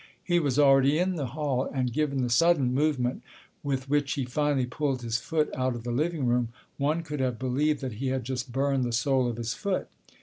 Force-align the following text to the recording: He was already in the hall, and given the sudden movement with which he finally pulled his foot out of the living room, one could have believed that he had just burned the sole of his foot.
He 0.23 0.39
was 0.39 0.57
already 0.57 0.97
in 0.97 1.13
the 1.15 1.27
hall, 1.27 1.69
and 1.71 1.93
given 1.93 2.23
the 2.23 2.29
sudden 2.31 2.73
movement 2.73 3.21
with 3.61 3.87
which 3.87 4.13
he 4.13 4.25
finally 4.25 4.65
pulled 4.65 5.03
his 5.03 5.19
foot 5.19 5.51
out 5.55 5.75
of 5.75 5.83
the 5.83 5.91
living 5.91 6.25
room, 6.25 6.49
one 6.79 7.03
could 7.03 7.19
have 7.19 7.37
believed 7.37 7.81
that 7.81 7.93
he 8.01 8.07
had 8.07 8.23
just 8.23 8.51
burned 8.51 8.83
the 8.83 8.93
sole 8.93 9.27
of 9.29 9.37
his 9.37 9.53
foot. 9.53 9.89